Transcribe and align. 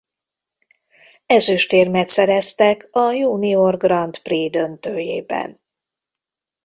Ezüstérmet 1.25 2.07
szereztek 2.07 2.87
a 2.91 3.11
Junior 3.11 3.77
Grand 3.77 4.19
Prix 4.21 4.51
döntőjében. 4.51 5.59